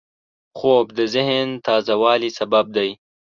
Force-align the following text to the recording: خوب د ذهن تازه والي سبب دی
خوب 0.57 0.85
د 0.97 0.99
ذهن 1.15 1.47
تازه 1.65 1.95
والي 2.03 2.29
سبب 2.39 2.65
دی 2.75 2.89